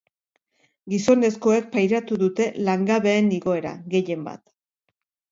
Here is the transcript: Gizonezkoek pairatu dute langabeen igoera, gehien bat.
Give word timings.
Gizonezkoek 0.93 1.67
pairatu 1.75 2.17
dute 2.21 2.47
langabeen 2.69 3.29
igoera, 3.35 3.75
gehien 3.97 4.25
bat. 4.31 4.43